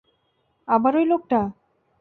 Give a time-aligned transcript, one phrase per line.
[0.67, 1.39] আবার ওই লোকটা?